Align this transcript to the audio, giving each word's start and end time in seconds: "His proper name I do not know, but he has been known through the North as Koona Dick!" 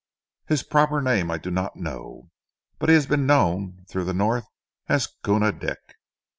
"His 0.47 0.63
proper 0.63 0.99
name 0.99 1.29
I 1.29 1.37
do 1.37 1.51
not 1.51 1.75
know, 1.75 2.31
but 2.79 2.89
he 2.89 2.95
has 2.95 3.05
been 3.05 3.27
known 3.27 3.85
through 3.87 4.05
the 4.05 4.15
North 4.15 4.47
as 4.89 5.05
Koona 5.23 5.51
Dick!" 5.51 5.93